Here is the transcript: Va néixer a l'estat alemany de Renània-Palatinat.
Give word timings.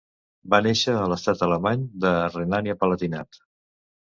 Va 0.53 0.59
néixer 0.67 0.95
a 1.01 1.03
l'estat 1.11 1.43
alemany 1.49 1.83
de 2.07 2.15
Renània-Palatinat. 2.39 3.41